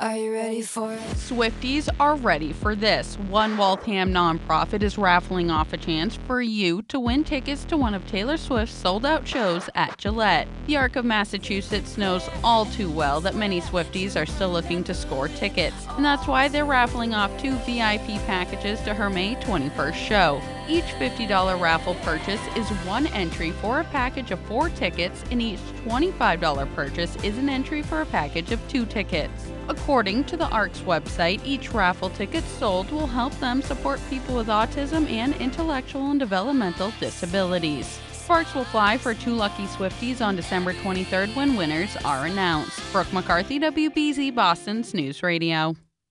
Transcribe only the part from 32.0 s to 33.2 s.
ticket sold will